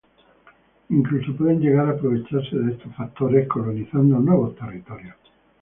Incluso, 0.89 1.31
pueden 1.37 1.59
llegar 1.59 1.87
a 1.87 1.91
aprovecharse 1.91 2.57
de 2.57 2.71
estos 2.71 2.91
factores, 2.95 3.47
colonizando 3.47 4.17
nuevos 4.17 4.55
territorios. 4.55 5.13